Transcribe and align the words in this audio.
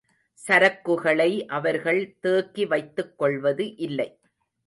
சரக்குகளை 0.47 1.45
அவர்கள் 1.47 2.17
தேக்கி 2.19 2.65
வைத்துக் 2.65 3.17
கொள்வது 3.17 3.75
இல்லை. 3.77 4.09